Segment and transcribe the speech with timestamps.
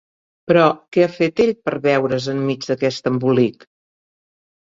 [0.51, 0.61] Però,
[0.95, 3.67] què ha fet ell per veure's enmig d'aquest embolic?